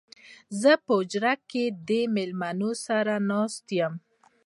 [0.61, 3.93] زه په حجره کې د مېلمنو سره ناست يم